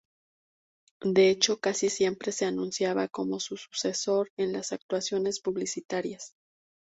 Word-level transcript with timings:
De 1.03 1.29
hecho 1.29 1.59
casi 1.59 1.89
siempre 1.91 2.31
se 2.31 2.45
anunciaba 2.45 3.07
como 3.07 3.39
su 3.39 3.55
sucesor 3.55 4.31
en 4.35 4.51
las 4.51 4.71
actuaciones 4.71 5.39
publicitarias. 5.39 6.33